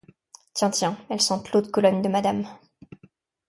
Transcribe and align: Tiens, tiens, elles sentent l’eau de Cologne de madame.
Tiens, 0.55 0.71
tiens, 0.71 0.97
elles 1.11 1.21
sentent 1.21 1.51
l’eau 1.51 1.61
de 1.61 1.67
Cologne 1.67 2.01
de 2.01 2.07
madame. 2.09 2.47